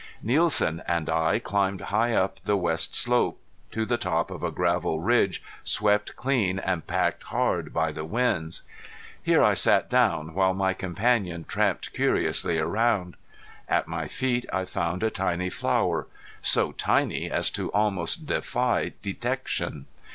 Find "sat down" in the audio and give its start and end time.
9.53-10.33